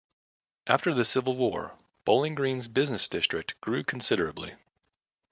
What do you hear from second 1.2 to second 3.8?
War, Bowling Green's business district